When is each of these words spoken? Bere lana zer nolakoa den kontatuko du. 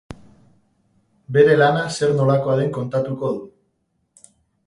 Bere 1.35 1.57
lana 1.59 1.83
zer 1.97 2.15
nolakoa 2.21 2.55
den 2.61 2.73
kontatuko 2.79 3.31
du. 3.37 4.31